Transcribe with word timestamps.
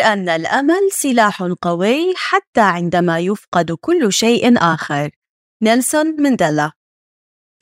أن 0.00 0.28
الأمل 0.28 0.92
سلاح 0.92 1.42
قوي 1.42 2.14
حتى 2.16 2.60
عندما 2.60 3.18
يفقد 3.18 3.72
كل 3.72 4.12
شيء 4.12 4.58
آخر. 4.58 5.10
نيلسون 5.62 6.22
مانديلا 6.22 6.72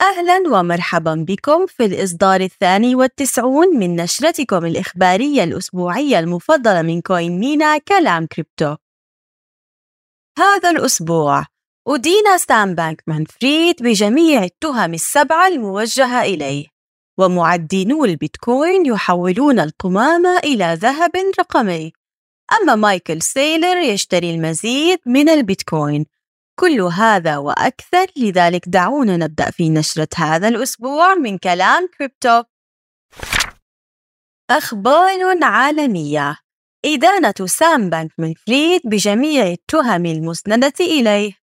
أهلا 0.01 0.43
ومرحبا 0.59 1.25
بكم 1.27 1.65
في 1.65 1.85
الإصدار 1.85 2.41
الثاني 2.41 2.95
والتسعون 2.95 3.79
من 3.79 3.95
نشرتكم 3.95 4.65
الإخبارية 4.65 5.43
الأسبوعية 5.43 6.19
المفضلة 6.19 6.81
من 6.81 7.01
CoinMENA 7.01 7.77
كلام 7.77 8.25
كريبتو. 8.25 8.75
هذا 10.37 10.69
الأسبوع 10.69 11.45
أدين 11.87 12.37
سام 12.37 12.75
بانكمان 12.75 13.25
فريد 13.25 13.75
بجميع 13.83 14.43
التهم 14.43 14.93
السبعة 14.93 15.47
الموجهة 15.47 16.21
إليه 16.21 16.80
ومعدنو 17.21 18.05
البيتكوين 18.05 18.85
يحولون 18.85 19.59
القمامة 19.59 20.37
إلى 20.37 20.77
ذهب 20.79 21.11
رقمي. 21.39 21.93
أما 22.61 22.75
مايكل 22.75 23.21
سيلر 23.21 23.77
يشتري 23.77 24.35
المزيد 24.35 24.99
من 25.05 25.29
البيتكوين. 25.29 26.05
كل 26.59 26.81
هذا 26.81 27.37
وأكثر 27.37 28.05
لذلك 28.17 28.69
دعونا 28.69 29.17
نبدأ 29.17 29.51
في 29.51 29.69
نشرة 29.69 30.07
هذا 30.15 30.47
الأسبوع 30.47 31.15
من 31.15 31.37
كلام 31.37 31.87
كريبتو. 31.97 32.43
أخبار 34.49 35.43
عالمية. 35.43 36.37
إدانة 36.85 37.33
سام 37.45 37.89
بانكمان 37.89 38.33
فريد 38.33 38.81
بجميع 38.85 39.47
التهم 39.47 40.05
المسندة 40.05 40.73
إليه. 40.79 41.41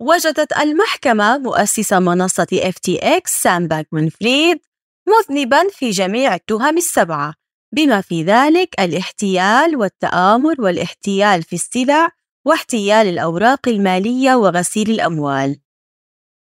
وجدت 0.00 0.52
المحكمة 0.52 1.38
مؤسس 1.38 1.92
منصة 1.92 2.72
FTX 2.76 3.22
سام 3.26 3.68
بانكمان 3.68 4.08
فريد 4.08 4.60
مذنبا 5.08 5.68
في 5.70 5.90
جميع 5.90 6.34
التهم 6.34 6.76
السبعة 6.76 7.34
بما 7.74 8.00
في 8.00 8.22
ذلك 8.22 8.80
الاحتيال 8.80 9.76
والتآمر 9.76 10.54
والاحتيال 10.58 11.42
في 11.42 11.52
السلع 11.52 12.08
واحتيال 12.46 13.06
الأوراق 13.06 13.68
المالية 13.68 14.34
وغسيل 14.34 14.90
الأموال. 14.90 15.60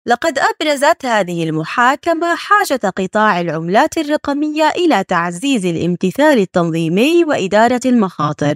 لقد 0.08 0.38
أبرزت 0.38 1.06
هذه 1.06 1.44
المحاكمة 1.44 2.34
حاجة 2.34 2.92
قطاع 2.96 3.40
العملات 3.40 3.98
الرقمية 3.98 4.68
إلى 4.68 5.04
تعزيز 5.04 5.66
الامتثال 5.66 6.38
التنظيمي 6.38 7.24
وإدارة 7.24 7.80
المخاطر. 7.86 8.54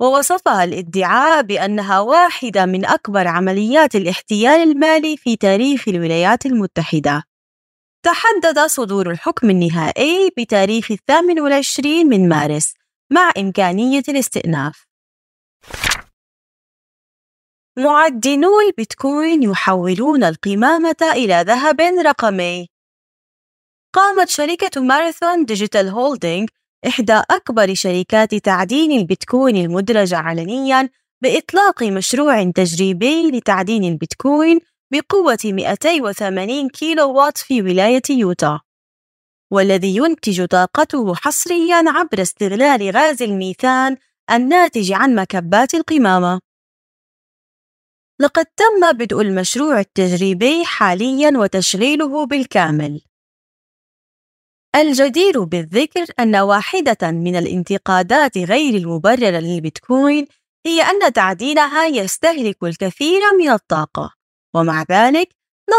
ووصفها 0.00 0.64
الادعاء 0.64 1.42
بأنها 1.42 2.00
واحدة 2.00 2.66
من 2.66 2.84
أكبر 2.84 3.28
عمليات 3.28 3.94
الاحتيال 3.94 4.70
المالي 4.70 5.16
في 5.16 5.36
تاريخ 5.36 5.88
الولايات 5.88 6.46
المتحدة. 6.46 7.22
تحدد 8.02 8.66
صدور 8.66 9.10
الحكم 9.10 9.50
النهائي 9.50 10.30
بتاريخ 10.38 10.90
الثامن 10.90 11.40
والعشرين 11.40 12.06
من 12.06 12.28
مارس 12.28 12.74
مع 13.12 13.32
إمكانية 13.38 14.02
الاستئناف. 14.08 14.86
معدنو 17.78 18.60
البيتكوين 18.60 19.42
يحولون 19.42 20.24
القمامة 20.24 20.96
إلى 21.02 21.44
ذهب 21.46 21.80
رقمي. 21.80 22.68
قامت 23.94 24.28
شركة 24.28 24.80
Marathon 24.80 25.44
Digital 25.44 25.88
Holdings 25.88 26.48
إحدى 26.86 27.22
أكبر 27.30 27.74
شركات 27.74 28.34
تعدين 28.34 29.00
البيتكوين 29.00 29.56
المدرجة 29.56 30.16
علنياً 30.16 30.90
بإطلاق 31.22 31.82
مشروع 31.82 32.50
تجريبي 32.50 33.30
لتعدين 33.30 33.84
البيتكوين 33.84 34.60
بقوة 34.92 35.38
280 35.44 36.68
كيلو 36.68 37.12
وات 37.12 37.38
في 37.38 37.62
ولاية 37.62 38.02
يوتا 38.10 38.60
والذي 39.52 39.96
ينتج 39.96 40.44
طاقته 40.44 41.14
حصرياً 41.14 41.84
عبر 41.86 42.22
استغلال 42.22 42.90
غاز 42.90 43.22
الميثان 43.22 43.96
الناتج 44.30 44.92
عن 44.92 45.14
مكبات 45.14 45.74
القمامة. 45.74 46.40
لقد 48.20 48.46
تم 48.46 48.92
بدء 48.92 49.20
المشروع 49.20 49.80
التجريبي 49.80 50.64
حالياً 50.64 51.32
وتشغيله 51.38 52.26
بالكامل. 52.26 53.00
الجدير 54.76 55.44
بالذكر 55.44 56.06
أن 56.20 56.36
واحدة 56.36 57.10
من 57.10 57.36
الانتقادات 57.36 58.38
غير 58.38 58.74
المبررة 58.74 59.38
للبيتكوين 59.38 60.26
هي 60.66 60.82
أن 60.82 61.12
تعدينها 61.12 61.86
يستهلك 61.86 62.62
الكثير 62.62 63.20
من 63.38 63.50
الطاقة. 63.50 64.17
ومع 64.54 64.84
ذلك 64.90 65.28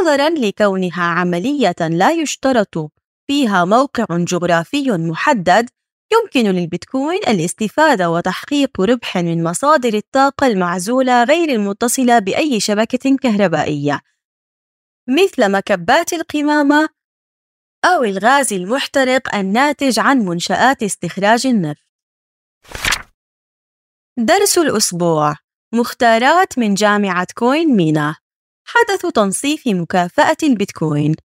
نظرا 0.01 0.29
لكونها 0.29 1.03
عملية 1.03 1.75
لا 1.79 2.11
يشترط 2.11 2.91
فيها 3.27 3.65
موقع 3.65 4.05
جغرافي 4.09 4.91
محدد 4.91 5.69
يمكن 6.13 6.51
للبيتكوين 6.51 7.19
الاستفادة 7.27 8.09
وتحقيق 8.09 8.81
ربح 8.81 9.17
من 9.17 9.43
مصادر 9.43 9.93
الطاقة 9.93 10.47
المعزولة 10.47 11.23
غير 11.23 11.49
المتصلة 11.49 12.19
بأي 12.19 12.59
شبكة 12.59 13.17
كهربائية. 13.17 14.01
مثل 15.07 15.51
مكبات 15.51 16.13
القمامة 16.13 16.89
أو 17.85 18.03
الغاز 18.03 18.53
المحترق 18.53 19.35
الناتج 19.35 19.99
عن 19.99 20.19
منشآت 20.19 20.83
استخراج 20.83 21.47
النفط. 21.47 21.83
درس 24.17 24.57
الأسبوع. 24.57 25.35
مختارات 25.73 26.59
من 26.59 26.73
جامعة 26.73 27.27
كوين 27.35 27.75
مينا 27.75 28.15
حدث 28.71 29.05
تنصيف 29.05 29.67
مكافأة 29.67 30.37
البيتكوين 30.43 31.15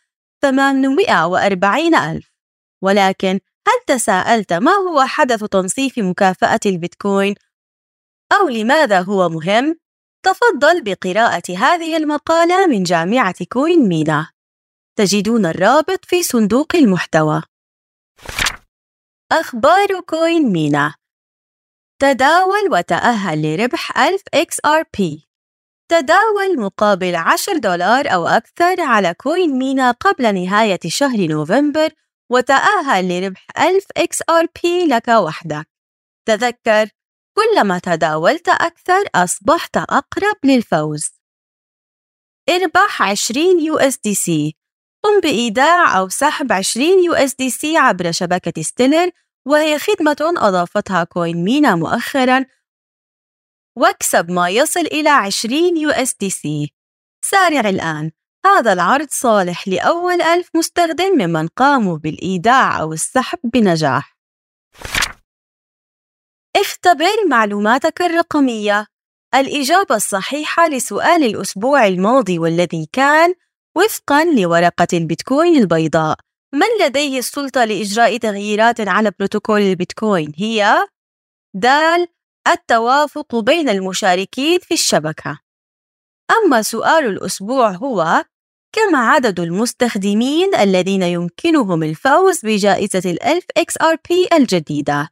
840 0.41 1.95
ألف 1.95 2.31
ولكن 2.81 3.39
هل 3.67 3.73
تساءلت 3.87 4.53
ما 4.53 4.71
هو 4.71 5.05
حدث 5.05 5.43
تنصيف 5.43 5.99
مكافأة 5.99 6.59
البيتكوين؟ 6.65 7.35
أو 8.33 8.49
لماذا 8.49 9.01
هو 9.01 9.29
مهم؟ 9.29 9.75
تفضل 10.27 10.83
بقراءة 10.83 11.57
هذه 11.57 11.97
المقالة 11.97 12.67
من 12.67 12.83
جامعة 12.83 13.45
CoinMENA. 13.45 14.31
تجدون 14.97 15.45
الرابط 15.45 16.05
في 16.05 16.23
صندوق 16.23 16.75
المحتوى. 16.75 17.43
أخبار 19.31 19.99
CoinMENA. 19.99 20.95
تداول 22.01 22.71
وتأهل 22.71 23.41
لربح 23.41 23.99
1000 23.99 24.21
XRP 24.35 25.27
تداول 25.91 26.59
مقابل 26.59 27.15
10 27.15 27.57
دولار 27.57 28.13
أو 28.13 28.27
أكثر 28.27 28.81
على 28.81 29.13
CoinMENA 29.13 29.91
قبل 29.91 30.35
نهاية 30.35 30.79
شهر 30.87 31.27
نوفمبر 31.27 31.89
وتأهل 32.31 33.19
لربح 33.19 33.47
1000 33.59 33.85
XRP 33.99 34.65
لك 34.87 35.07
وحدك. 35.07 35.67
تذكر 36.27 36.89
كلما 37.37 37.79
تداولت 37.79 38.49
أكثر 38.49 39.03
أصبحت 39.15 39.77
أقرب 39.77 40.35
للفوز. 40.43 41.11
اربح 42.49 43.01
20 43.01 43.59
USDC 43.59 44.53
قم 45.03 45.19
بإيداع 45.23 45.99
أو 45.99 46.09
سحب 46.09 46.51
20 46.51 46.87
USDC 47.11 47.65
عبر 47.65 48.11
شبكة 48.11 48.61
Stellar 48.61 49.11
وهي 49.47 49.79
خدمة 49.79 50.33
أضافتها 50.37 51.03
CoinMENA 51.03 51.75
مؤخرا. 51.75 52.45
واكسب 53.77 54.31
ما 54.31 54.49
يصل 54.49 54.79
إلى 54.79 55.09
20 55.09 55.91
USDC 55.91 56.69
سارع 57.25 57.69
الآن. 57.69 58.11
هذا 58.45 58.73
العرض 58.73 59.07
صالح 59.11 59.67
لأول 59.67 60.21
ألف 60.21 60.49
مستخدم 60.55 61.11
ممن 61.21 61.47
قاموا 61.47 61.97
بالإيداع 61.97 62.81
أو 62.81 62.93
السحب 62.93 63.39
بنجاح. 63.43 64.16
اختبر 66.87 67.27
معلوماتك 67.29 68.01
الرقمية. 68.01 68.87
الإجابة 69.35 69.95
الصحيحة 69.95 70.67
لسؤال 70.67 71.23
الأسبوع 71.23 71.87
الماضي 71.87 72.39
والذي 72.39 72.89
كان 72.93 73.33
وفقا 73.77 74.25
لورقة 74.25 74.87
البيتكوين 74.93 75.55
البيضاء. 75.61 76.17
من 76.53 76.85
لديه 76.85 77.19
السلطة 77.19 77.65
لإجراء 77.65 78.17
تغييرات 78.17 78.87
على 78.87 79.11
بروتوكول 79.19 79.61
البيتكوين؟ 79.61 80.31
هي 80.37 80.87
دال 81.55 82.07
التوافق 82.47 83.35
بين 83.35 83.69
المشاركين 83.69 84.59
في 84.59 84.73
الشبكة. 84.73 85.39
أما 86.31 86.61
سؤال 86.61 87.05
الأسبوع 87.05 87.71
هو 87.71 88.25
كم 88.75 88.95
عدد 88.95 89.39
المستخدمين 89.39 90.55
الذين 90.55 91.03
يمكنهم 91.03 91.83
الفوز 91.83 92.39
بجائزة 92.43 93.11
الألف 93.11 93.45
XRP 93.59 94.33
الجديدة؟ 94.33 95.09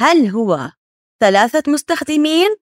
هل 0.00 0.26
هو 0.26 0.77
ثلاثة 1.20 1.72
مستخدمين؟ 1.72 2.56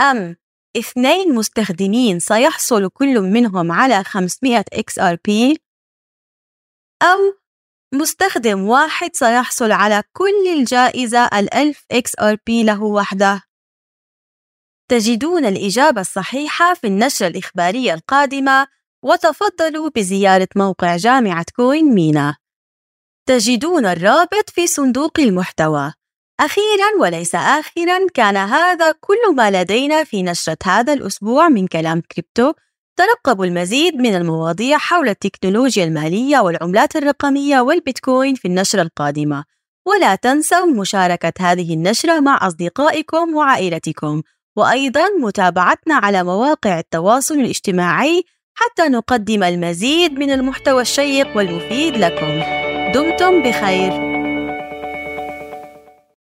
أم 0.00 0.36
اثنين 0.76 1.34
مستخدمين 1.34 2.18
سيحصل 2.18 2.88
كل 2.88 3.20
منهم 3.20 3.72
على 3.72 4.04
500 4.04 4.64
XRP 4.74 5.56
أو 7.02 7.18
مستخدم 7.94 8.68
واحد 8.68 9.10
سيحصل 9.16 9.72
على 9.72 10.02
كل 10.12 10.48
الجائزة 10.58 11.26
الألف 11.26 11.86
XRP 11.94 12.64
له 12.64 12.82
وحده. 12.82 13.42
تجدون 14.90 15.44
الإجابة 15.44 16.00
الصحيحة 16.00 16.74
في 16.74 16.86
النشرة 16.86 17.26
الإخبارية 17.26 17.94
القادمة 17.94 18.66
وتفضلوا 19.04 19.90
بزيارة 19.96 20.48
موقع 20.56 20.96
جامعة 20.96 21.44
CoinMENA 21.56 22.36
تجدون 23.28 23.86
الرابط 23.86 24.50
في 24.50 24.66
صندوق 24.66 25.20
المحتوى. 25.20 25.92
أخيرا 26.44 27.00
وليس 27.00 27.34
آخرا 27.34 28.06
كان 28.14 28.36
هذا 28.36 28.92
كل 29.00 29.34
ما 29.36 29.50
لدينا 29.50 30.04
في 30.04 30.22
نشرة 30.22 30.56
هذا 30.64 30.92
الأسبوع 30.92 31.48
من 31.48 31.66
كلام 31.66 32.00
كريبتو 32.00 32.52
ترقبوا 32.96 33.44
المزيد 33.44 33.94
من 33.94 34.14
المواضيع 34.14 34.78
حول 34.78 35.08
التكنولوجيا 35.08 35.84
المالية 35.84 36.38
والعملات 36.38 36.96
الرقمية 36.96 37.60
والبيتكوين 37.60 38.34
في 38.34 38.48
النشرة 38.48 38.82
القادمة. 38.82 39.44
ولا 39.86 40.14
تنسوا 40.14 40.66
مشاركة 40.66 41.32
هذه 41.40 41.74
النشرة 41.74 42.20
مع 42.20 42.46
أصدقائكم 42.46 43.34
وعائلتكم. 43.34 44.22
وأيضا 44.56 45.08
متابعتنا 45.20 45.94
على 45.94 46.24
مواقع 46.24 46.78
التواصل 46.78 47.34
الاجتماعي 47.34 48.24
حتى 48.54 48.88
نقدم 48.88 49.42
المزيد 49.42 50.12
من 50.12 50.30
المحتوى 50.30 50.82
الشيق 50.82 51.36
والمفيد 51.36 51.96
لكم. 51.96 52.42
دمتم 52.94 53.42
بخير. 53.42 54.21